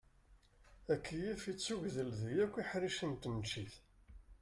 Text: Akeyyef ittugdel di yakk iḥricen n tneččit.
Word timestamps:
Akeyyef 0.93 1.41
ittugdel 1.51 2.09
di 2.19 2.29
yakk 2.37 2.53
iḥricen 2.61 3.11
n 3.15 3.15
tneččit. 3.21 3.75